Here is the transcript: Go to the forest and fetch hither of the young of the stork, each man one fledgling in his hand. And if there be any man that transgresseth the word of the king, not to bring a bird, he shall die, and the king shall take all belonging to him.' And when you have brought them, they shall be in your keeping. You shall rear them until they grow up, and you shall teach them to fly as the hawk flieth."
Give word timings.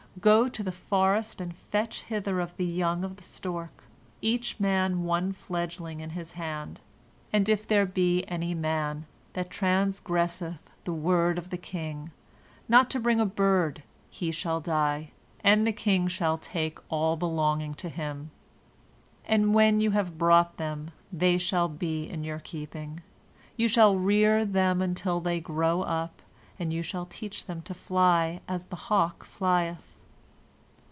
Go 0.19 0.49
to 0.49 0.61
the 0.61 0.73
forest 0.73 1.39
and 1.41 1.55
fetch 1.55 2.03
hither 2.03 2.41
of 2.41 2.55
the 2.57 2.65
young 2.65 3.03
of 3.05 3.15
the 3.15 3.23
stork, 3.23 3.85
each 4.21 4.59
man 4.59 5.03
one 5.03 5.31
fledgling 5.31 5.99
in 6.01 6.11
his 6.11 6.33
hand. 6.33 6.81
And 7.33 7.47
if 7.49 7.65
there 7.65 7.85
be 7.87 8.23
any 8.27 8.53
man 8.53 9.05
that 9.33 9.49
transgresseth 9.49 10.59
the 10.83 10.93
word 10.93 11.37
of 11.39 11.49
the 11.49 11.57
king, 11.57 12.11
not 12.67 12.89
to 12.91 12.99
bring 12.99 13.19
a 13.21 13.25
bird, 13.25 13.81
he 14.11 14.31
shall 14.31 14.59
die, 14.59 15.11
and 15.43 15.65
the 15.65 15.71
king 15.71 16.07
shall 16.07 16.37
take 16.37 16.77
all 16.91 17.15
belonging 17.15 17.73
to 17.75 17.89
him.' 17.89 18.29
And 19.25 19.55
when 19.55 19.79
you 19.79 19.91
have 19.91 20.19
brought 20.19 20.57
them, 20.57 20.91
they 21.11 21.37
shall 21.39 21.69
be 21.69 22.03
in 22.07 22.23
your 22.25 22.39
keeping. 22.39 23.01
You 23.55 23.67
shall 23.67 23.95
rear 23.95 24.45
them 24.45 24.83
until 24.83 25.19
they 25.21 25.39
grow 25.39 25.81
up, 25.81 26.21
and 26.59 26.71
you 26.71 26.83
shall 26.83 27.05
teach 27.05 27.45
them 27.45 27.61
to 27.63 27.73
fly 27.73 28.41
as 28.47 28.65
the 28.65 28.75
hawk 28.91 29.23
flieth." 29.23 29.97